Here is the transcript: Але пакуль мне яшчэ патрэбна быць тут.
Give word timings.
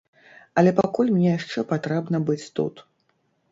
Але 0.61 0.71
пакуль 0.79 1.11
мне 1.17 1.27
яшчэ 1.37 1.65
патрэбна 1.73 2.25
быць 2.33 2.51
тут. 2.59 2.75